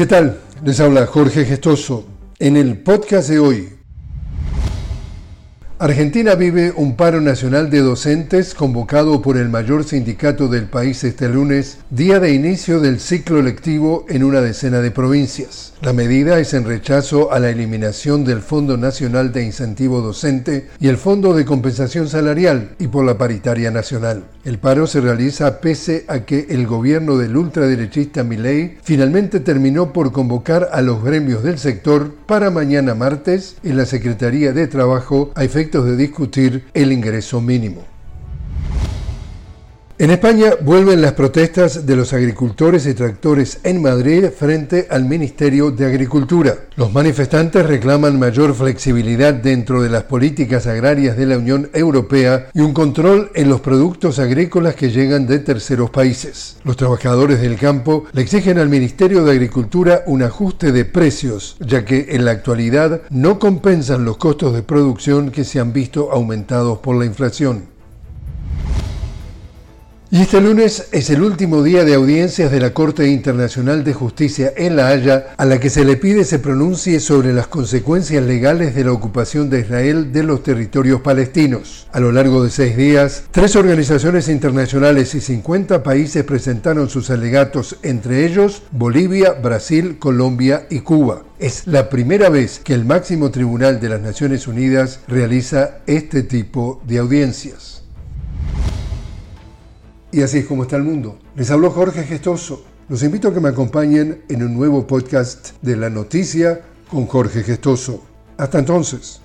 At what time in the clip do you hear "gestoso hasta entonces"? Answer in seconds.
107.44-109.20